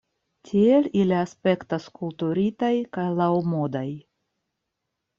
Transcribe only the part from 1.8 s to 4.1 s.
kulturitaj kaj laŭmodaj.